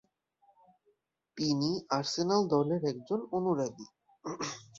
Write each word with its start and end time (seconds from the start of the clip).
তিনি 1.37 1.69
আর্সেনাল 1.97 2.41
দলের 2.53 2.81
একজন 2.91 3.19
অনুরাগী। 3.37 3.85